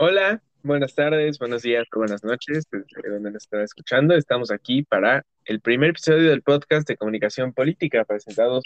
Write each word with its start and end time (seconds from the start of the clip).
Hola, 0.00 0.40
buenas 0.62 0.94
tardes, 0.94 1.40
buenos 1.40 1.62
días 1.62 1.84
o 1.92 1.98
buenas 1.98 2.22
noches, 2.22 2.68
desde 2.70 3.10
donde 3.10 3.32
nos 3.32 3.42
están 3.42 3.62
escuchando. 3.62 4.14
Estamos 4.14 4.52
aquí 4.52 4.84
para 4.84 5.26
el 5.44 5.60
primer 5.60 5.90
episodio 5.90 6.30
del 6.30 6.42
podcast 6.42 6.86
de 6.86 6.96
comunicación 6.96 7.52
política, 7.52 8.04
presentados 8.04 8.62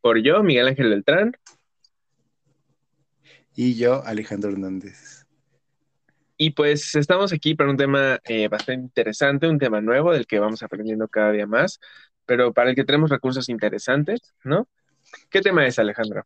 por 0.00 0.22
yo, 0.22 0.44
Miguel 0.44 0.68
Ángel 0.68 0.90
Beltrán. 0.90 1.32
Y 3.56 3.74
yo, 3.74 4.04
Alejandro 4.04 4.52
Hernández. 4.52 5.26
Y 6.36 6.50
pues 6.50 6.94
estamos 6.94 7.32
aquí 7.32 7.56
para 7.56 7.70
un 7.70 7.76
tema 7.76 8.20
eh, 8.22 8.46
bastante 8.46 8.84
interesante, 8.84 9.48
un 9.48 9.58
tema 9.58 9.80
nuevo 9.80 10.12
del 10.12 10.28
que 10.28 10.38
vamos 10.38 10.62
aprendiendo 10.62 11.08
cada 11.08 11.32
día 11.32 11.48
más, 11.48 11.80
pero 12.26 12.52
para 12.54 12.70
el 12.70 12.76
que 12.76 12.84
tenemos 12.84 13.10
recursos 13.10 13.48
interesantes, 13.48 14.20
¿no? 14.44 14.68
¿Qué 15.30 15.40
tema 15.40 15.66
es, 15.66 15.80
Alejandro? 15.80 16.24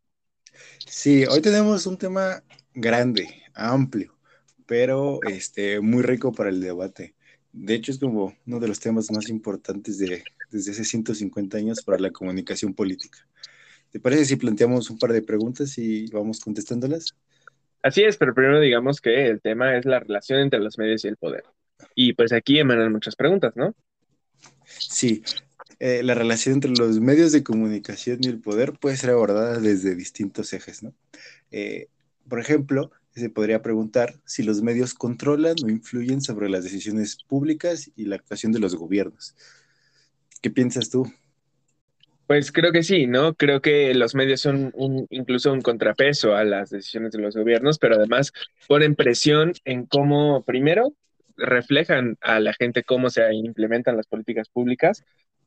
Sí, 0.85 1.25
hoy 1.25 1.41
tenemos 1.41 1.87
un 1.87 1.97
tema 1.97 2.43
grande, 2.75 3.41
amplio 3.55 4.14
pero 4.65 5.19
este, 5.29 5.79
muy 5.79 6.03
rico 6.03 6.31
para 6.31 6.49
el 6.49 6.61
debate. 6.61 7.15
De 7.51 7.73
hecho, 7.73 7.91
es 7.91 7.99
como 7.99 8.35
uno 8.45 8.59
de 8.59 8.67
los 8.67 8.79
temas 8.79 9.11
más 9.11 9.29
importantes 9.29 9.97
de, 9.97 10.23
desde 10.51 10.71
hace 10.71 10.83
150 10.83 11.57
años 11.57 11.81
para 11.83 11.99
la 11.99 12.11
comunicación 12.11 12.73
política. 12.73 13.19
¿Te 13.91 13.99
parece 13.99 14.25
si 14.25 14.35
planteamos 14.35 14.89
un 14.89 14.99
par 14.99 15.13
de 15.13 15.21
preguntas 15.21 15.77
y 15.77 16.07
vamos 16.07 16.41
contestándolas? 16.41 17.15
Así 17.81 18.03
es, 18.03 18.17
pero 18.17 18.33
primero 18.33 18.59
digamos 18.59 18.99
que 18.99 19.27
el 19.27 19.41
tema 19.41 19.77
es 19.77 19.85
la 19.85 19.99
relación 19.99 20.39
entre 20.39 20.59
los 20.59 20.77
medios 20.77 21.05
y 21.05 21.07
el 21.07 21.17
poder. 21.17 21.43
Y 21.93 22.13
pues 22.13 22.33
aquí 22.33 22.59
emanan 22.59 22.91
muchas 22.91 23.15
preguntas, 23.15 23.53
¿no? 23.55 23.75
Sí, 24.65 25.23
eh, 25.79 26.03
la 26.03 26.13
relación 26.13 26.55
entre 26.55 26.71
los 26.71 26.99
medios 26.99 27.31
de 27.31 27.43
comunicación 27.43 28.19
y 28.21 28.27
el 28.27 28.39
poder 28.39 28.73
puede 28.73 28.97
ser 28.97 29.11
abordada 29.11 29.59
desde 29.59 29.95
distintos 29.95 30.51
ejes, 30.53 30.83
¿no? 30.83 30.93
Eh, 31.51 31.87
por 32.27 32.39
ejemplo, 32.39 32.91
se 33.15 33.29
podría 33.29 33.61
preguntar 33.61 34.15
si 34.25 34.43
los 34.43 34.61
medios 34.61 34.93
controlan 34.93 35.55
o 35.63 35.69
influyen 35.69 36.21
sobre 36.21 36.49
las 36.49 36.63
decisiones 36.63 37.17
públicas 37.23 37.89
y 37.95 38.05
la 38.05 38.17
actuación 38.17 38.51
de 38.51 38.59
los 38.59 38.75
gobiernos. 38.75 39.35
¿Qué 40.41 40.49
piensas 40.49 40.89
tú? 40.89 41.11
Pues 42.27 42.51
creo 42.51 42.71
que 42.71 42.83
sí, 42.83 43.07
¿no? 43.07 43.35
Creo 43.35 43.61
que 43.61 43.93
los 43.93 44.15
medios 44.15 44.41
son 44.41 44.73
incluso 45.09 45.53
un 45.53 45.61
contrapeso 45.61 46.35
a 46.35 46.43
las 46.43 46.71
decisiones 46.71 47.11
de 47.11 47.19
los 47.19 47.35
gobiernos, 47.35 47.77
pero 47.77 47.95
además 47.95 48.33
ponen 48.67 48.95
presión 48.95 49.53
en 49.63 49.85
cómo, 49.85 50.43
primero, 50.43 50.93
reflejan 51.37 52.17
a 52.21 52.39
la 52.39 52.53
gente 52.53 52.83
cómo 52.83 53.09
se 53.09 53.31
implementan 53.33 53.95
las 53.95 54.07
políticas 54.07 54.49
públicas 54.49 55.03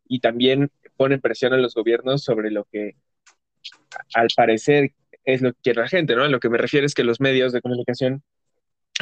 y 0.07 0.21
también 0.21 0.71
ponen 0.97 1.21
presión 1.21 1.53
a 1.53 1.59
los 1.59 1.75
gobiernos 1.75 2.23
sobre 2.23 2.51
lo 2.51 2.65
que 2.65 2.97
al 4.15 4.29
parecer 4.37 4.93
es 5.25 5.43
lo 5.43 5.53
que 5.53 5.61
quiere 5.63 5.83
la 5.83 5.89
gente, 5.89 6.17
¿no? 6.17 6.25
A 6.25 6.29
lo 6.29 6.41
que 6.41 6.49
me 6.51 6.59
refiero 6.59 6.87
es 6.87 6.95
que 6.95 7.05
los 7.05 7.21
medios 7.21 7.53
de 7.53 7.61
comunicación 7.61 8.23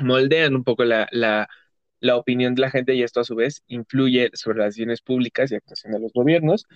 moldean 0.03 0.55
un 0.55 0.65
poco 0.65 0.85
la, 0.85 1.49
opinión 2.15 2.55
de 2.55 2.63
la 2.63 2.71
gente 2.71 2.95
y 2.95 3.03
esto 3.03 3.21
a 3.21 3.25
su 3.25 3.35
vez 3.35 3.63
influye 3.69 4.31
sobre 4.35 4.59
las 4.59 4.69
decisiones 4.69 5.03
públicas 5.03 5.51
y 5.51 5.57
actuación 5.57 5.93
de 5.93 6.01
los 6.01 6.13
gobiernos. 6.13 6.67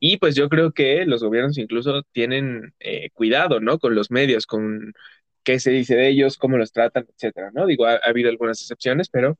Y 0.00 0.18
pues 0.18 0.34
yo 0.36 0.48
creo 0.48 0.72
que 0.72 1.04
los 1.06 1.22
gobiernos 1.22 1.58
incluso 1.58 2.02
tienen 2.12 2.74
eh, 2.80 3.10
cuidado, 3.10 3.60
¿no? 3.60 3.78
Con 3.78 3.94
los 3.94 4.10
medios, 4.10 4.46
con 4.46 4.94
qué 5.42 5.60
se 5.60 5.70
dice 5.72 5.96
de 5.96 6.08
ellos, 6.08 6.36
cómo 6.38 6.56
los 6.58 6.72
tratan, 6.72 7.06
etcétera, 7.14 7.50
¿no? 7.52 7.66
Digo, 7.66 7.86
ha, 7.86 7.96
habido 7.96 8.30
algunas 8.30 8.60
excepciones, 8.60 9.08
pero 9.10 9.38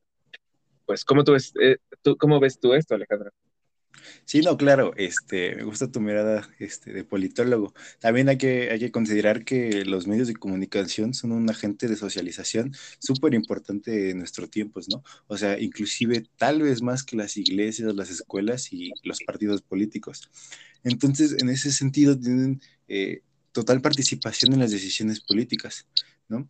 pues, 0.87 1.05
¿cómo, 1.05 1.25
tú 1.25 1.33
ves, 1.33 1.53
eh, 1.61 1.79
tú, 2.03 2.17
¿cómo 2.17 2.41
ves 2.41 2.61
tú 2.61 2.75
esto, 2.75 2.95
Alejandra? 2.95 3.31
Sí, 4.25 4.41
no, 4.41 4.57
claro, 4.57 4.93
este, 4.97 5.57
me 5.57 5.65
gusta 5.65 5.91
tu 5.91 6.01
mirada 6.01 6.49
este, 6.59 6.93
de 6.93 7.05
politólogo. 7.05 7.75
También 7.99 8.29
hay 8.29 8.39
que, 8.39 8.71
hay 8.71 8.79
que 8.79 8.91
considerar 8.93 9.45
que 9.45 9.85
los 9.85 10.07
medios 10.07 10.29
de 10.29 10.35
comunicación 10.35 11.15
son 11.15 11.33
un 11.33 11.49
agente 11.51 11.89
de 11.89 11.97
socialización 11.97 12.75
súper 12.99 13.35
importante 13.35 14.11
en 14.11 14.19
nuestros 14.19 14.51
tiempos, 14.51 14.89
¿no? 14.89 15.03
O 15.27 15.37
sea, 15.37 15.59
inclusive 15.59 16.27
tal 16.37 16.63
vez 16.63 16.83
más 16.83 17.03
que 17.05 17.17
las 17.17 17.37
iglesias, 17.37 17.95
las 17.95 18.11
escuelas 18.11 18.73
y 18.73 18.93
los 19.03 19.21
partidos 19.23 19.63
políticos. 19.63 20.31
Entonces, 20.85 21.37
en 21.41 21.49
ese 21.49 21.73
sentido, 21.73 22.19
tienen 22.19 22.61
eh, 22.89 23.23
total 23.53 23.81
participación 23.81 24.53
en 24.53 24.61
las 24.61 24.71
decisiones 24.71 25.21
políticas, 25.21 25.87
¿no? 26.29 26.49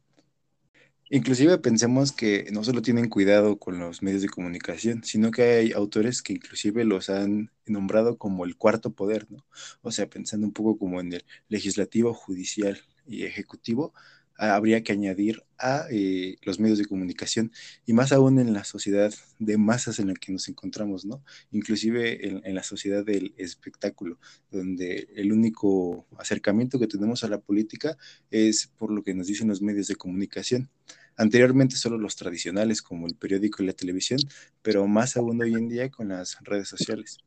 Inclusive 1.11 1.57
pensemos 1.59 2.13
que 2.13 2.49
no 2.53 2.65
solo 2.65 2.83
tienen 2.83 3.09
cuidado 3.09 3.59
con 3.59 3.79
los 3.79 4.03
medios 4.03 4.21
de 4.21 4.29
comunicación, 4.29 5.05
sino 5.05 5.31
que 5.31 5.43
hay 5.43 5.73
autores 5.73 6.21
que 6.23 6.35
inclusive 6.35 6.85
los 6.85 7.09
han 7.09 7.51
nombrado 7.67 8.19
como 8.19 8.45
el 8.45 8.57
cuarto 8.57 8.93
poder, 8.93 9.27
¿no? 9.31 9.47
O 9.81 9.91
sea, 9.91 10.11
pensando 10.11 10.47
un 10.47 10.53
poco 10.53 10.77
como 10.79 11.01
en 11.01 11.15
el 11.15 11.25
legislativo, 11.49 12.13
judicial 12.13 12.79
y 13.07 13.25
ejecutivo, 13.25 13.95
habría 14.37 14.83
que 14.83 14.93
añadir 14.93 15.43
a 15.59 15.87
eh, 15.91 16.37
los 16.43 16.61
medios 16.61 16.79
de 16.79 16.85
comunicación 16.85 17.53
y 17.87 17.93
más 17.93 18.13
aún 18.13 18.39
en 18.39 18.53
la 18.53 18.65
sociedad 18.65 19.13
de 19.39 19.59
masas 19.59 19.99
en 19.99 20.09
la 20.09 20.15
que 20.15 20.31
nos 20.31 20.49
encontramos, 20.49 21.05
¿no? 21.05 21.25
Inclusive 21.51 22.29
en, 22.29 22.43
en, 22.45 22.55
la 22.55 22.63
sociedad 22.63 23.05
del 23.05 23.35
espectáculo, 23.37 24.19
donde 24.51 25.09
el 25.17 25.33
único 25.33 26.07
acercamiento 26.19 26.79
que 26.79 26.87
tenemos 26.87 27.25
a 27.25 27.29
la 27.29 27.41
política 27.41 27.97
es 28.31 28.69
por 28.79 28.93
lo 28.93 29.03
que 29.03 29.15
nos 29.15 29.27
dicen 29.27 29.49
los 29.49 29.63
medios 29.63 29.89
de 29.89 29.97
comunicación. 29.97 30.71
Anteriormente 31.19 31.75
solo 31.75 31.99
los 31.99 32.15
tradicionales 32.15 32.81
como 32.81 33.09
el 33.09 33.17
periódico 33.17 33.63
y 33.63 33.67
la 33.67 33.73
televisión, 33.73 34.21
pero 34.63 34.87
más 34.87 35.17
aún 35.17 35.43
hoy 35.43 35.53
en 35.53 35.69
día 35.69 35.91
con 35.91 36.09
las 36.09 36.39
redes 36.43 36.69
sociales. 36.69 37.19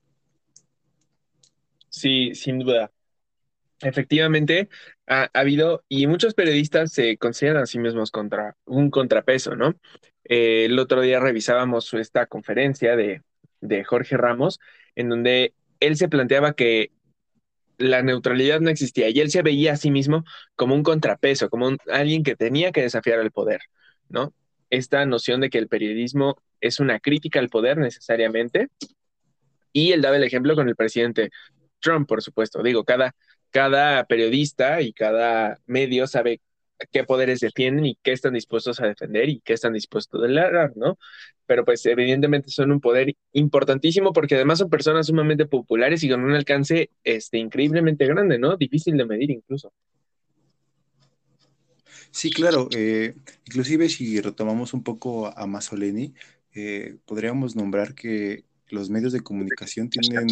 Sí, 1.90 2.34
sin 2.34 2.60
duda. 2.60 2.90
Efectivamente, 3.82 4.70
ha, 5.08 5.30
habido, 5.34 5.84
y 5.90 6.08
muchos 6.08 6.34
periodistas 6.34 6.94
se 6.94 7.18
consideran 7.18 7.64
a 7.64 7.66
sí 7.66 7.80
mismos 7.80 8.12
contra 8.12 8.56
un 8.64 8.90
contrapeso, 8.90 9.58
¿no? 9.58 9.76
Eh, 10.24 10.66
el 10.66 10.80
otro 10.80 11.02
día 11.02 11.20
revisábamos 11.20 11.94
esta 11.94 12.28
conferencia 12.28 12.96
de, 12.96 13.24
de 13.60 13.84
Jorge 13.84 14.16
Ramos, 14.16 14.60
en 14.96 15.10
donde 15.10 15.54
él 15.82 15.98
se 15.98 16.08
planteaba 16.08 16.54
que 16.54 16.92
la 17.78 18.04
neutralidad 18.04 18.62
no 18.62 18.70
existía 18.70 19.10
y 19.10 19.20
él 19.20 19.32
se 19.32 19.42
veía 19.42 19.74
a 19.74 19.78
sí 19.78 19.92
mismo 19.92 20.24
como 20.56 20.76
un 20.76 20.84
contrapeso, 20.84 21.50
como 21.50 21.76
alguien 21.92 22.24
que 22.24 22.38
tenía 22.38 22.72
que 22.72 22.84
desafiar 22.84 23.20
el 23.20 23.32
poder. 23.32 23.60
Esta 24.70 25.06
noción 25.06 25.42
de 25.42 25.50
que 25.50 25.58
el 25.58 25.68
periodismo 25.68 26.42
es 26.62 26.80
una 26.80 27.00
crítica 27.00 27.40
al 27.40 27.50
poder 27.50 27.78
necesariamente. 27.78 28.70
Y 29.74 29.92
él 29.92 30.02
daba 30.02 30.18
el 30.18 30.24
ejemplo 30.24 30.56
con 30.56 30.70
el 30.70 30.76
presidente 30.76 31.32
Trump, 31.80 32.08
por 32.08 32.22
supuesto. 32.22 32.62
Digo, 32.64 32.84
cada, 32.84 33.16
cada 33.50 34.06
periodista 34.06 34.82
y 34.82 34.94
cada 34.94 35.60
medio 35.66 36.08
sabe 36.08 36.42
qué 36.92 37.04
poderes 37.04 37.40
defienden 37.40 37.86
y 37.86 37.98
qué 38.02 38.12
están 38.12 38.34
dispuestos 38.34 38.80
a 38.80 38.88
defender 38.88 39.30
y 39.30 39.42
qué 39.42 39.54
están 39.54 39.74
dispuestos 39.74 40.20
a 40.20 40.24
tolerar, 40.24 40.72
¿no? 40.76 40.98
Pero 41.46 41.66
pues 41.66 41.86
evidentemente 41.86 42.50
son 42.50 42.72
un 42.72 42.80
poder 42.80 43.14
importantísimo 43.34 44.14
porque 44.14 44.36
además 44.36 44.60
son 44.60 44.70
personas 44.70 45.08
sumamente 45.08 45.46
populares 45.46 46.04
y 46.04 46.10
con 46.10 46.24
un 46.24 46.34
alcance 46.34 46.90
este, 47.04 47.38
increíblemente 47.38 48.06
grande, 48.08 48.40
¿no? 48.40 48.58
Difícil 48.58 48.98
de 48.98 49.06
medir 49.06 49.32
incluso. 49.32 49.74
Sí, 52.12 52.30
claro. 52.30 52.68
Eh, 52.76 53.16
inclusive 53.46 53.90
si 53.90 54.20
retomamos 54.22 54.74
un 54.74 54.84
poco 54.84 55.28
a 55.28 55.48
Masoleni, 55.48 56.14
eh, 56.54 56.98
podríamos 57.06 57.56
nombrar 57.56 57.96
que 57.96 58.44
los 58.70 58.90
medios 58.90 59.14
de 59.14 59.22
comunicación 59.22 59.90
tienen, 59.90 60.28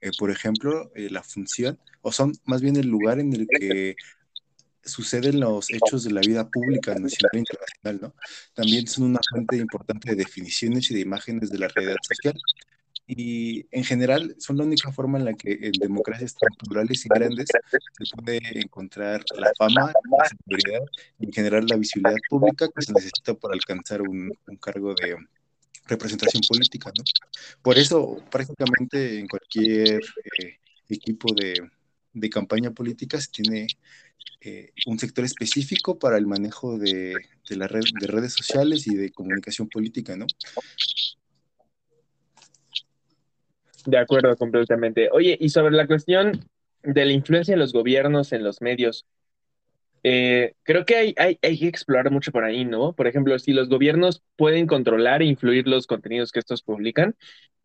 eh, 0.00 0.10
por 0.18 0.30
ejemplo, 0.30 0.90
la 0.94 1.22
función, 1.22 1.78
o 2.02 2.12
son 2.12 2.32
más 2.44 2.60
bien 2.62 2.76
el 2.76 2.88
lugar 2.88 3.20
en 3.20 3.32
el 3.32 3.46
que 3.46 3.96
suceden 4.84 5.40
los 5.40 5.70
hechos 5.70 6.04
de 6.04 6.12
la 6.12 6.20
vida 6.20 6.48
pública 6.48 6.94
nacional 6.94 7.30
e 7.32 7.38
internacional, 7.38 7.98
¿no? 8.02 8.14
También 8.52 8.86
son 8.86 9.04
una 9.04 9.20
fuente 9.30 9.56
importante 9.56 10.10
de 10.10 10.16
definiciones 10.16 10.90
y 10.90 10.94
de 10.94 11.00
imágenes 11.00 11.50
de 11.50 11.58
la 11.58 11.68
realidad 11.68 11.96
social 12.02 12.34
y 13.06 13.66
en 13.70 13.84
general 13.84 14.34
son 14.38 14.56
la 14.56 14.64
única 14.64 14.90
forma 14.90 15.18
en 15.18 15.26
la 15.26 15.34
que 15.34 15.58
en 15.60 15.72
democracias 15.72 16.34
tan 16.34 16.50
y 16.90 17.08
grandes 17.08 17.48
se 17.48 18.16
puede 18.16 18.40
encontrar 18.60 19.22
la 19.36 19.52
fama, 19.58 19.92
la 20.18 20.28
seguridad 20.28 20.86
y 21.18 21.26
en 21.26 21.32
general 21.32 21.66
la 21.68 21.76
visibilidad 21.76 22.16
pública 22.30 22.68
que 22.74 22.82
se 22.82 22.92
necesita 22.92 23.34
para 23.34 23.54
alcanzar 23.54 24.00
un, 24.00 24.32
cargo 24.60 24.94
de 24.94 25.16
representación 25.86 26.42
política. 26.48 26.90
¿no? 26.96 27.04
Por 27.60 27.76
eso 27.76 28.22
prácticamente 28.30 29.18
en 29.18 29.28
cualquier 29.28 30.00
eh, 30.40 30.58
equipo 30.88 31.34
de, 31.34 31.60
de, 32.14 32.30
campaña 32.30 32.70
política 32.70 33.20
se 33.20 33.30
tiene 33.30 33.66
eh, 34.40 34.72
un 34.86 34.98
sector 34.98 35.26
específico 35.26 35.98
para 35.98 36.16
el 36.16 36.26
manejo 36.26 36.78
de, 36.78 37.14
de, 37.48 37.56
la 37.56 37.68
red, 37.68 37.82
de 38.00 38.06
redes 38.06 38.32
sociales 38.32 38.86
y 38.86 38.94
de 38.94 39.10
comunicación 39.10 39.68
política, 39.68 40.16
¿no? 40.16 40.26
De 43.86 43.98
acuerdo, 43.98 44.36
completamente. 44.36 45.08
Oye, 45.12 45.36
y 45.38 45.48
sobre 45.50 45.74
la 45.74 45.86
cuestión 45.86 46.40
de 46.82 47.04
la 47.04 47.12
influencia 47.12 47.54
de 47.54 47.58
los 47.58 47.72
gobiernos 47.72 48.32
en 48.32 48.44
los 48.44 48.60
medios, 48.60 49.06
eh, 50.02 50.54
creo 50.62 50.84
que 50.84 50.96
hay, 50.96 51.14
hay, 51.16 51.38
hay, 51.42 51.58
que 51.58 51.68
explorar 51.68 52.10
mucho 52.10 52.30
por 52.30 52.44
ahí, 52.44 52.64
¿no? 52.64 52.92
Por 52.92 53.06
ejemplo, 53.06 53.38
si 53.38 53.52
los 53.52 53.68
gobiernos 53.68 54.22
pueden 54.36 54.66
controlar 54.66 55.22
e 55.22 55.26
influir 55.26 55.66
los 55.66 55.86
contenidos 55.86 56.30
que 56.30 56.40
estos 56.40 56.62
publican, 56.62 57.16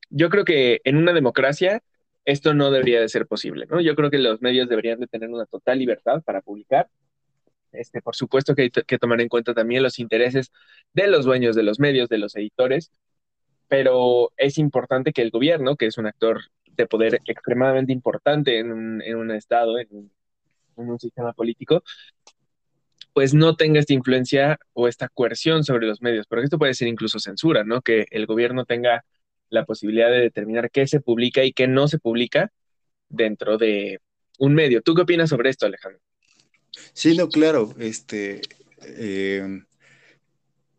yo 0.09 0.29
creo 0.29 0.45
que 0.45 0.81
en 0.85 0.97
una 0.97 1.13
democracia 1.13 1.83
esto 2.25 2.53
no 2.53 2.71
debería 2.71 3.01
de 3.01 3.09
ser 3.09 3.27
posible, 3.27 3.65
¿no? 3.69 3.81
Yo 3.81 3.95
creo 3.95 4.09
que 4.09 4.19
los 4.19 4.41
medios 4.41 4.69
deberían 4.69 4.99
de 4.99 5.07
tener 5.07 5.29
una 5.29 5.45
total 5.45 5.79
libertad 5.79 6.21
para 6.23 6.41
publicar 6.41 6.89
Este, 7.71 8.01
por 8.01 8.15
supuesto 8.15 8.55
que 8.55 8.63
hay 8.63 8.71
que 8.71 8.97
tomar 8.97 9.21
en 9.21 9.29
cuenta 9.29 9.53
también 9.53 9.83
los 9.83 9.99
intereses 9.99 10.51
de 10.93 11.07
los 11.07 11.25
dueños 11.25 11.55
de 11.55 11.63
los 11.63 11.79
medios, 11.79 12.09
de 12.09 12.17
los 12.17 12.35
editores, 12.35 12.91
pero 13.69 14.31
es 14.35 14.57
importante 14.57 15.13
que 15.13 15.21
el 15.21 15.31
gobierno, 15.31 15.77
que 15.77 15.85
es 15.85 15.97
un 15.97 16.07
actor 16.07 16.41
de 16.65 16.87
poder 16.87 17.21
extremadamente 17.25 17.93
importante 17.93 18.59
en 18.59 18.71
un, 18.71 19.31
estado, 19.31 19.79
en 19.79 19.87
un, 19.91 20.11
en 20.77 20.89
un 20.89 20.99
sistema 20.99 21.33
político, 21.33 21.83
pues 23.13 23.33
no 23.33 23.55
tenga 23.55 23.79
esta 23.79 23.93
influencia 23.93 24.59
o 24.73 24.87
esta 24.87 25.07
coerción 25.09 25.63
sobre 25.63 25.87
los 25.87 26.01
medios, 26.01 26.25
porque 26.27 26.45
esto 26.45 26.57
puede 26.57 26.73
ser 26.73 26.87
incluso 26.87 27.19
censura, 27.19 27.63
¿no? 27.63 27.81
Que 27.81 28.05
el 28.11 28.25
gobierno 28.25 28.65
tenga 28.65 29.05
la 29.49 29.65
posibilidad 29.65 30.09
de 30.09 30.19
determinar 30.19 30.71
qué 30.71 30.87
se 30.87 30.99
publica 30.99 31.43
y 31.43 31.53
qué 31.53 31.67
no 31.67 31.87
se 31.87 31.99
publica 31.99 32.51
dentro 33.09 33.57
de 33.57 33.99
un 34.37 34.53
medio. 34.53 34.81
¿Tú 34.81 34.95
qué 34.95 35.01
opinas 35.01 35.29
sobre 35.29 35.49
esto, 35.49 35.65
Alejandro? 35.65 36.01
Sí, 36.93 37.15
no, 37.15 37.27
claro. 37.29 37.73
Este, 37.79 38.41
eh, 38.83 39.63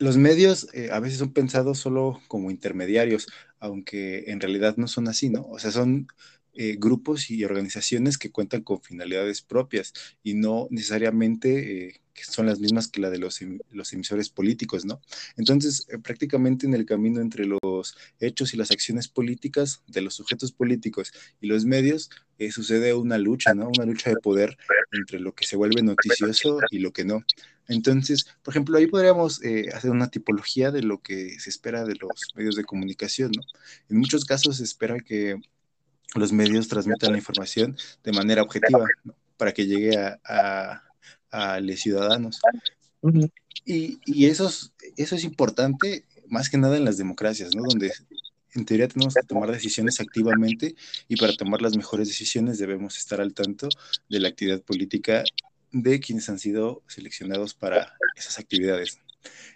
los 0.00 0.16
medios 0.18 0.68
eh, 0.74 0.90
a 0.92 1.00
veces 1.00 1.18
son 1.20 1.32
pensados 1.34 1.78
solo 1.78 2.20
como 2.28 2.50
intermediarios, 2.50 3.28
aunque 3.60 4.24
en 4.32 4.40
realidad 4.40 4.76
no 4.78 4.88
son 4.88 5.08
así, 5.08 5.30
¿no? 5.30 5.44
O 5.48 5.58
sea, 5.60 5.70
son 5.72 6.08
eh, 6.54 6.76
grupos 6.78 7.30
y 7.30 7.44
organizaciones 7.44 8.18
que 8.18 8.30
cuentan 8.30 8.62
con 8.62 8.82
finalidades 8.82 9.42
propias 9.42 9.92
y 10.22 10.34
no 10.34 10.66
necesariamente 10.70 12.00
que 12.12 12.24
son 12.24 12.46
las 12.46 12.58
mismas 12.58 12.88
que 12.88 13.00
la 13.00 13.08
de 13.08 13.18
los, 13.18 13.40
em, 13.40 13.60
los 13.70 13.92
emisores 13.92 14.28
políticos, 14.30 14.84
¿no? 14.84 15.00
Entonces, 15.36 15.86
prácticamente 16.02 16.66
en 16.66 16.74
el 16.74 16.84
camino 16.84 17.20
entre 17.20 17.46
los 17.46 17.96
hechos 18.18 18.52
y 18.52 18.56
las 18.56 18.70
acciones 18.70 19.08
políticas 19.08 19.82
de 19.86 20.02
los 20.02 20.14
sujetos 20.14 20.52
políticos 20.52 21.12
y 21.40 21.46
los 21.46 21.64
medios, 21.64 22.10
sucede 22.50 22.94
una 22.94 23.18
lucha, 23.18 23.54
¿no? 23.54 23.68
Una 23.68 23.84
lucha 23.84 24.10
de 24.10 24.16
poder 24.16 24.56
entre 24.92 25.20
lo 25.20 25.34
que 25.34 25.46
se 25.46 25.56
vuelve 25.56 25.82
noticioso 25.82 26.58
y 26.70 26.78
lo 26.78 26.92
que 26.92 27.04
no. 27.04 27.22
Entonces, 27.68 28.26
por 28.42 28.52
ejemplo, 28.52 28.78
ahí 28.78 28.86
podríamos 28.86 29.42
eh, 29.44 29.68
hacer 29.74 29.90
una 29.90 30.08
tipología 30.08 30.70
de 30.70 30.82
lo 30.82 31.02
que 31.02 31.38
se 31.38 31.50
espera 31.50 31.84
de 31.84 31.94
los 31.94 32.10
medios 32.34 32.56
de 32.56 32.64
comunicación, 32.64 33.30
¿no? 33.36 33.42
En 33.88 33.98
muchos 33.98 34.24
casos 34.24 34.56
se 34.56 34.64
espera 34.64 34.98
que 35.00 35.36
los 36.14 36.32
medios 36.32 36.68
transmitan 36.68 37.12
la 37.12 37.18
información 37.18 37.76
de 38.02 38.12
manera 38.12 38.42
objetiva, 38.42 38.86
¿no? 39.04 39.14
para 39.36 39.52
que 39.52 39.66
llegue 39.66 39.96
a, 39.96 40.82
a, 41.30 41.60
los 41.60 41.80
ciudadanos. 41.80 42.40
Y, 43.64 43.98
y 44.04 44.26
eso, 44.26 44.48
es, 44.48 44.72
eso 44.96 45.16
es 45.16 45.24
importante 45.24 46.04
más 46.28 46.48
que 46.48 46.58
nada 46.58 46.76
en 46.76 46.84
las 46.84 46.96
democracias, 46.96 47.54
¿no? 47.54 47.62
Donde 47.62 47.92
en 48.54 48.64
teoría 48.64 48.88
tenemos 48.88 49.14
que 49.14 49.26
tomar 49.26 49.50
decisiones 49.50 50.00
activamente 50.00 50.74
y 51.08 51.16
para 51.16 51.34
tomar 51.34 51.62
las 51.62 51.76
mejores 51.76 52.08
decisiones 52.08 52.58
debemos 52.58 52.96
estar 52.96 53.20
al 53.20 53.34
tanto 53.34 53.68
de 54.08 54.20
la 54.20 54.28
actividad 54.28 54.60
política 54.62 55.24
de 55.72 56.00
quienes 56.00 56.28
han 56.28 56.38
sido 56.38 56.82
seleccionados 56.88 57.54
para 57.54 57.94
esas 58.16 58.38
actividades. 58.38 58.98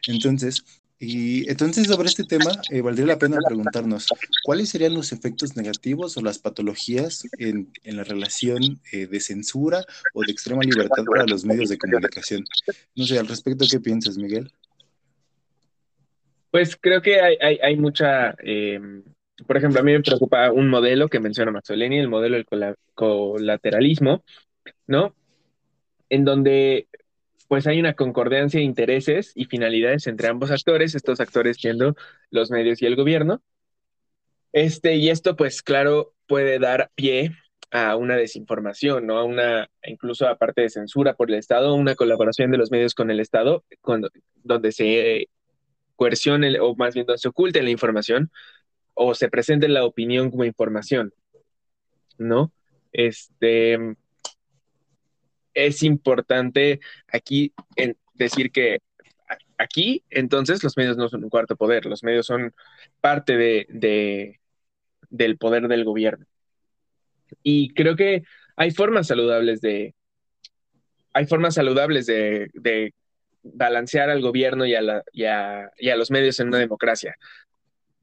Entonces, 0.06 0.64
y 1.06 1.50
entonces 1.50 1.86
sobre 1.86 2.08
este 2.08 2.24
tema, 2.24 2.50
eh, 2.70 2.80
valdría 2.80 3.06
la 3.06 3.18
pena 3.18 3.36
preguntarnos, 3.46 4.06
¿cuáles 4.42 4.70
serían 4.70 4.94
los 4.94 5.12
efectos 5.12 5.56
negativos 5.56 6.16
o 6.16 6.22
las 6.22 6.38
patologías 6.38 7.24
en, 7.38 7.70
la 7.84 8.04
relación 8.04 8.80
eh, 8.92 9.06
de 9.06 9.20
censura 9.20 9.84
o 10.14 10.22
de 10.22 10.32
extrema 10.32 10.62
libertad 10.62 11.04
para 11.04 11.26
los 11.26 11.44
medios 11.44 11.68
de 11.68 11.78
comunicación? 11.78 12.44
No 12.96 13.04
sé, 13.04 13.18
al 13.18 13.28
respecto, 13.28 13.66
¿qué 13.70 13.80
piensas, 13.80 14.16
Miguel? 14.16 14.50
Pues 16.50 16.76
creo 16.76 17.02
que 17.02 17.20
hay, 17.20 17.58
hay, 17.60 17.76
mucha, 17.76 18.34
eh, 18.42 18.80
por 19.46 19.56
ejemplo, 19.56 19.80
a 19.80 19.82
mí 19.82 19.92
me 19.92 20.00
preocupa 20.00 20.52
un 20.52 20.68
modelo 20.68 21.08
que 21.08 21.20
menciona 21.20 21.50
Mazzoleni, 21.50 21.98
el 21.98 22.08
modelo 22.08 22.36
del 22.36 22.76
colateralismo, 22.94 24.24
¿no? 24.86 25.14
En 26.08 26.24
donde 26.24 26.86
pues 27.48 27.66
hay 27.66 27.80
una 27.80 27.94
concordancia 27.94 28.58
de 28.58 28.64
intereses 28.64 29.32
y 29.34 29.44
finalidades 29.46 30.06
entre 30.06 30.28
ambos 30.28 30.50
actores, 30.50 30.94
estos 30.94 31.20
actores 31.20 31.56
siendo 31.58 31.94
los 32.30 32.50
medios 32.50 32.82
y 32.82 32.86
el 32.86 32.96
gobierno. 32.96 33.42
Este, 34.52 34.96
y 34.96 35.10
esto, 35.10 35.36
pues 35.36 35.62
claro, 35.62 36.14
puede 36.26 36.58
dar 36.58 36.90
pie 36.94 37.32
a 37.70 37.96
una 37.96 38.16
desinformación, 38.16 39.06
¿no? 39.06 39.18
A 39.18 39.24
una, 39.24 39.68
incluso 39.84 40.28
aparte 40.28 40.62
de 40.62 40.70
censura 40.70 41.14
por 41.14 41.30
el 41.30 41.36
Estado, 41.36 41.74
una 41.74 41.96
colaboración 41.96 42.50
de 42.50 42.58
los 42.58 42.70
medios 42.70 42.94
con 42.94 43.10
el 43.10 43.20
Estado, 43.20 43.64
cuando, 43.80 44.10
donde 44.42 44.70
se 44.72 45.28
coerción 45.96 46.44
o 46.60 46.74
más 46.76 46.94
bien 46.94 47.06
donde 47.06 47.18
se 47.18 47.28
oculte 47.28 47.62
la 47.62 47.70
información 47.70 48.30
o 48.94 49.14
se 49.14 49.28
presente 49.28 49.68
la 49.68 49.84
opinión 49.84 50.30
como 50.30 50.44
información, 50.44 51.12
¿no? 52.16 52.52
Este, 52.92 53.96
es 55.54 55.82
importante 55.82 56.80
aquí 57.08 57.52
decir 58.14 58.50
que 58.50 58.80
aquí 59.58 60.04
entonces 60.10 60.62
los 60.62 60.76
medios 60.76 60.96
no 60.96 61.08
son 61.08 61.24
un 61.24 61.30
cuarto 61.30 61.56
poder, 61.56 61.86
los 61.86 62.02
medios 62.02 62.26
son 62.26 62.54
parte 63.00 63.36
de, 63.36 64.40
del 65.10 65.38
poder 65.38 65.68
del 65.68 65.84
gobierno. 65.84 66.26
Y 67.42 67.72
creo 67.74 67.96
que 67.96 68.24
hay 68.56 68.70
formas 68.70 69.06
saludables 69.06 69.60
de, 69.60 69.94
hay 71.12 71.26
formas 71.26 71.54
saludables 71.54 72.06
de, 72.06 72.92
balancear 73.46 74.08
al 74.08 74.22
gobierno 74.22 74.64
y 74.64 74.74
a, 74.74 74.80
la, 74.80 75.04
y 75.12 75.24
a, 75.26 75.96
los 75.96 76.10
medios 76.10 76.40
en 76.40 76.48
una 76.48 76.58
democracia. 76.58 77.16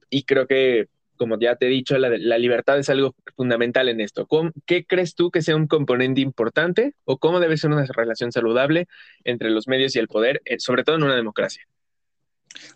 Y 0.09 0.24
creo 0.24 0.45
que, 0.47 0.88
como 1.21 1.39
ya 1.39 1.56
te 1.56 1.68
he 1.68 1.69
dicho, 1.69 2.00
la, 2.00 2.38
libertad 2.39 2.79
es 2.79 2.89
algo 2.89 3.13
fundamental 3.35 3.88
en 3.89 4.01
esto. 4.01 4.27
¿Qué 4.65 4.88
crees 4.88 5.13
tú 5.13 5.29
que 5.29 5.44
sea 5.44 5.56
un 5.56 5.68
componente 5.68 6.19
importante 6.19 6.95
o 7.06 7.19
cómo 7.19 7.39
debe 7.39 7.57
ser 7.57 7.69
una 7.69 7.85
relación 7.85 8.31
saludable 8.31 8.88
entre 9.23 9.51
los 9.51 9.68
medios 9.68 9.95
y 9.95 10.00
el 10.00 10.07
poder, 10.07 10.41
eh, 10.45 10.59
sobre 10.59 10.83
todo 10.83 10.95
en 10.95 11.03
una 11.03 11.15
democracia? 11.15 11.62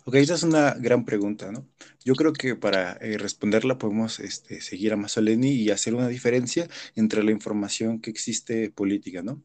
Ok, 0.04 0.14
esa 0.14 0.34
es 0.34 0.44
una 0.44 0.74
gran 0.74 1.04
pregunta, 1.04 1.50
¿no? 1.50 1.66
Yo 2.04 2.14
creo 2.14 2.32
que 2.32 2.54
para 2.54 2.92
eh, 3.00 3.18
responderla 3.18 3.78
podemos 3.78 4.20
este, 4.20 4.60
seguir 4.60 4.92
a 4.92 4.96
Masoleni 4.96 5.50
y 5.50 5.70
hacer 5.70 5.96
una 5.96 6.06
diferencia 6.06 6.68
entre 6.94 7.24
la 7.24 7.32
información 7.32 8.00
que 8.00 8.10
existe 8.10 8.70
política, 8.70 9.22
¿no? 9.22 9.42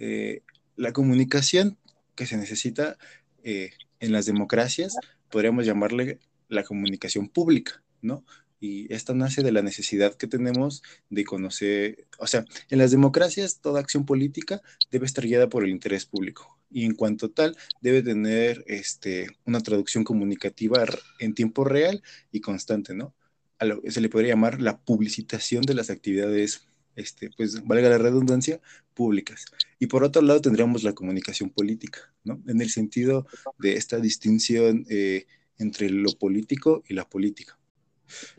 Eh, 0.00 0.42
la 0.74 0.92
comunicación 0.92 1.78
que 2.16 2.26
se 2.26 2.36
necesita 2.36 2.98
en 3.44 4.12
las 4.12 4.26
democracias, 4.26 4.96
podríamos 5.30 5.64
llamarle 5.66 6.18
la 6.48 6.64
comunicación 6.64 7.28
pública, 7.28 7.80
¿no? 8.02 8.24
Y 8.60 8.92
esta 8.92 9.14
nace 9.14 9.42
de 9.42 9.52
la 9.52 9.62
necesidad 9.62 10.14
que 10.14 10.26
tenemos 10.26 10.82
de 11.08 11.24
conocer, 11.24 12.06
o 12.18 12.26
sea, 12.26 12.44
en 12.68 12.78
las 12.78 12.90
democracias 12.90 13.60
toda 13.60 13.80
acción 13.80 14.04
política 14.04 14.60
debe 14.90 15.06
estar 15.06 15.24
guiada 15.24 15.48
por 15.48 15.64
el 15.64 15.70
interés 15.70 16.04
público 16.04 16.58
y 16.70 16.84
en 16.84 16.94
cuanto 16.94 17.30
tal 17.30 17.56
debe 17.80 18.02
tener 18.02 18.62
este, 18.66 19.28
una 19.44 19.60
traducción 19.60 20.04
comunicativa 20.04 20.84
en 21.18 21.34
tiempo 21.34 21.64
real 21.64 22.02
y 22.32 22.40
constante, 22.40 22.94
¿no? 22.94 23.14
A 23.58 23.64
lo, 23.64 23.80
se 23.88 24.00
le 24.00 24.08
podría 24.08 24.34
llamar 24.34 24.60
la 24.60 24.78
publicitación 24.78 25.62
de 25.62 25.74
las 25.74 25.90
actividades 25.90 26.66
este, 26.96 27.30
pues 27.36 27.64
valga 27.66 27.88
la 27.88 27.98
redundancia, 27.98 28.60
públicas. 28.94 29.46
Y 29.78 29.86
por 29.86 30.04
otro 30.04 30.22
lado 30.22 30.40
tendríamos 30.40 30.82
la 30.82 30.92
comunicación 30.92 31.50
política, 31.50 32.12
¿no? 32.24 32.42
En 32.46 32.60
el 32.60 32.70
sentido 32.70 33.26
de 33.58 33.74
esta 33.74 33.98
distinción 33.98 34.84
eh, 34.90 35.26
entre 35.58 35.88
lo 35.88 36.12
político 36.18 36.82
y 36.88 36.94
la 36.94 37.08
política. 37.08 37.59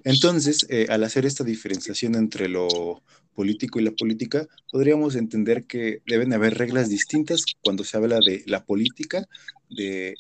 Entonces, 0.04 0.66
eh, 0.70 0.88
al 0.90 1.04
hacer 1.04 1.26
esta 1.26 1.44
diferenciación 1.44 2.16
entre 2.16 2.48
lo 2.48 3.04
político 3.34 3.80
y 3.80 3.84
la 3.84 3.92
política, 3.92 4.48
podríamos 4.72 5.16
entender 5.16 5.66
que 5.66 6.02
deben 6.06 6.34
haber 6.34 6.58
reglas 6.58 6.90
distintas 6.90 7.44
cuando 7.64 7.84
se 7.84 7.98
habla 7.98 8.20
de 8.26 8.44
la 8.46 8.64
política, 8.66 9.26
de 9.70 10.16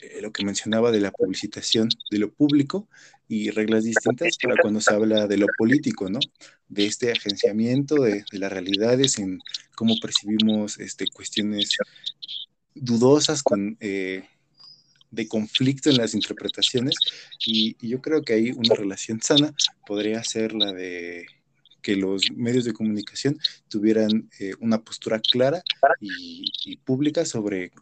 eh, 0.00 0.22
lo 0.22 0.32
que 0.32 0.44
mencionaba 0.44 0.90
de 0.90 1.00
la 1.00 1.10
publicitación 1.10 1.88
de 2.10 2.18
lo 2.18 2.32
público 2.32 2.88
y 3.28 3.50
reglas 3.50 3.84
distintas 3.84 4.38
para 4.42 4.56
cuando 4.60 4.80
se 4.80 4.94
habla 4.94 5.26
de 5.26 5.36
lo 5.36 5.46
político, 5.58 6.08
¿no? 6.08 6.20
De 6.68 6.86
este 6.86 7.12
agenciamiento 7.12 7.96
de, 7.96 8.24
las 8.32 8.50
realidades 8.50 9.18
en 9.18 9.38
cómo 9.76 9.94
percibimos 10.00 10.78
este, 10.78 11.06
cuestiones 11.12 11.76
dudosas 12.74 13.42
con, 13.42 13.76
eh, 13.80 14.24
de 15.10 15.28
conflicto 15.28 15.90
en 15.90 15.96
las 15.96 16.14
interpretaciones 16.14 16.94
y, 17.44 17.76
yo 17.86 18.00
creo 18.00 18.22
que 18.22 18.34
ahí 18.34 18.52
una 18.52 18.74
relación 18.74 19.20
sana 19.20 19.52
podría 19.86 20.22
ser 20.22 20.52
la 20.52 20.72
de 20.72 21.26
que 21.82 21.96
los 21.96 22.22
medios 22.34 22.64
de 22.64 22.72
comunicación 22.72 23.38
tuvieran 23.68 24.28
eh, 24.38 24.52
una 24.60 24.82
postura 24.82 25.18
clara 25.18 25.62
y, 26.00 26.76
pública 26.84 27.24
sobre 27.24 27.72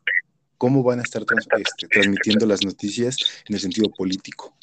cómo 0.57 0.83
van 0.83 1.01
a 1.01 1.03
estar 1.03 1.25
este, 1.59 1.89
transmitiendo 1.89 2.47
las 2.47 2.65
noticias 2.65 3.17
en 3.49 3.55
el 3.55 3.61
sentido 3.61 3.91
político. 3.91 4.57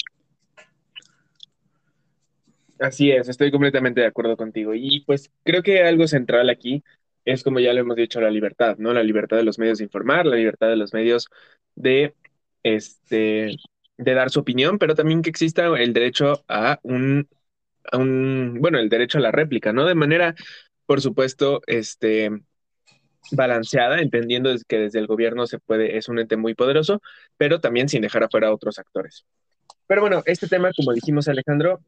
Así 2.79 3.11
es, 3.11 3.29
estoy 3.29 3.51
completamente 3.51 4.01
de 4.01 4.07
acuerdo 4.07 4.35
contigo. 4.35 4.73
Y 4.73 5.01
pues 5.01 5.31
creo 5.43 5.63
que 5.63 5.83
algo 5.83 6.07
central 6.07 6.49
aquí 6.49 6.83
es, 7.23 7.43
como 7.43 7.59
ya 7.59 7.73
lo 7.73 7.81
hemos 7.81 7.95
dicho, 7.95 8.19
la 8.21 8.29
libertad, 8.29 8.77
¿no? 8.77 8.93
La 8.93 9.03
libertad 9.03 9.37
de 9.37 9.43
los 9.43 9.57
medios 9.57 9.79
de 9.79 9.85
informar, 9.85 10.25
la 10.25 10.35
libertad 10.35 10.67
de 10.67 10.75
los 10.75 10.93
medios 10.93 11.29
de, 11.75 12.13
este, 12.65 13.55
de 13.95 14.13
dar 14.15 14.31
su 14.31 14.39
opinión, 14.39 14.79
pero 14.79 14.95
también 14.95 15.21
que 15.21 15.29
exista 15.29 15.67
el 15.77 15.93
derecho 15.93 16.43
a 16.47 16.79
un, 16.81 17.29
a 17.91 17.97
un, 17.97 18.57
bueno, 18.59 18.79
el 18.79 18.89
derecho 18.89 19.19
a 19.19 19.21
la 19.21 19.31
réplica, 19.31 19.71
¿no? 19.71 19.85
De 19.85 19.93
manera, 19.93 20.33
por 20.87 20.99
supuesto, 20.99 21.61
este, 21.67 22.31
balanceada, 23.31 24.01
entendiendo 24.01 24.51
que 24.67 24.79
desde 24.79 24.97
el 24.97 25.05
gobierno 25.05 25.45
se 25.45 25.59
puede, 25.59 25.95
es 25.95 26.09
un 26.09 26.17
ente 26.17 26.37
muy 26.37 26.55
poderoso, 26.55 27.03
pero 27.37 27.61
también 27.61 27.87
sin 27.87 28.01
dejar 28.01 28.23
afuera 28.23 28.47
a 28.47 28.53
otros 28.53 28.79
actores. 28.79 29.27
Pero 29.85 30.01
bueno, 30.01 30.23
este 30.25 30.47
tema, 30.47 30.71
como 30.75 30.91
dijimos 30.91 31.27
Alejandro, 31.27 31.81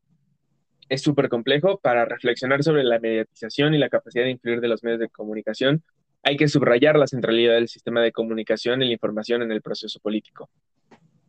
es 0.89 1.01
súper 1.01 1.27
complejo. 1.27 1.79
Para 1.79 2.05
reflexionar 2.05 2.61
sobre 2.61 2.83
la 2.83 2.99
mediatización 2.99 3.73
y 3.73 3.79
la 3.79 3.89
capacidad 3.89 4.25
de 4.25 4.31
influir 4.31 4.61
de 4.61 4.67
los 4.67 4.83
medios 4.83 4.99
de 4.99 5.09
comunicación, 5.09 5.83
hay 6.27 6.35
que 6.35 6.49
subrayar 6.49 6.97
la 6.97 7.07
centralidad 7.07 7.53
del 7.53 7.69
sistema 7.69 8.01
de 8.01 8.11
comunicación 8.11 8.81
y 8.81 8.87
la 8.87 8.91
información 8.91 9.43
en 9.43 9.51
el 9.53 9.61
proceso 9.61 9.97
político. 10.01 10.49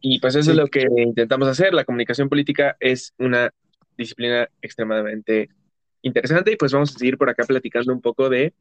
Y 0.00 0.18
pues 0.18 0.34
eso 0.34 0.50
es 0.50 0.56
lo 0.56 0.66
que 0.66 0.88
intentamos 0.96 1.46
hacer. 1.46 1.72
La 1.72 1.84
comunicación 1.84 2.28
política 2.28 2.76
es 2.80 3.14
una 3.16 3.54
disciplina 3.96 4.48
extremadamente 4.60 5.50
interesante 6.02 6.50
y 6.50 6.56
pues 6.56 6.72
vamos 6.72 6.90
a 6.90 6.98
seguir 6.98 7.16
por 7.16 7.30
acá 7.30 7.44
platicando 7.44 7.92
un 7.92 8.00
poco 8.00 8.28
de 8.28 8.54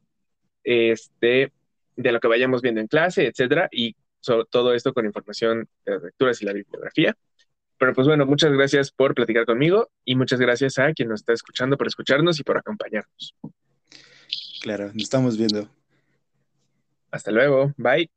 este 0.62 1.52
de 1.96 2.12
lo 2.12 2.20
que 2.20 2.28
vayamos 2.28 2.62
viendo 2.62 2.80
en 2.80 2.86
clase, 2.86 3.26
etcétera, 3.26 3.68
y 3.72 3.96
sobre 4.20 4.46
todo 4.48 4.74
esto 4.74 4.94
con 4.94 5.06
información 5.06 5.68
de 5.84 5.94
las 5.94 6.02
lecturas 6.04 6.40
y 6.40 6.44
la 6.44 6.52
bibliografía. 6.52 7.16
Pero 7.78 7.94
pues 7.94 8.06
bueno, 8.06 8.26
muchas 8.26 8.52
gracias 8.52 8.92
por 8.92 9.12
platicar 9.12 9.44
conmigo 9.44 9.90
y 10.04 10.14
muchas 10.14 10.38
gracias 10.38 10.78
a 10.78 10.92
quien 10.92 11.08
nos 11.08 11.22
está 11.22 11.32
escuchando 11.32 11.76
por 11.76 11.88
escucharnos 11.88 12.38
y 12.38 12.44
por 12.44 12.58
acompañarnos. 12.58 13.34
Claro, 14.62 14.92
nos 14.92 15.02
estamos 15.02 15.36
viendo. 15.36 15.68
Hasta 17.10 17.30
luego, 17.32 17.72
bye. 17.76 18.10